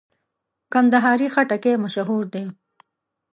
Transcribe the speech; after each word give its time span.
کندهاري 0.73 1.27
خټکی 1.33 1.73
مشهور 1.83 2.23
دی. 2.33 2.45